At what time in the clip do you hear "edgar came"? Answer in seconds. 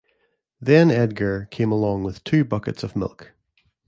0.89-1.71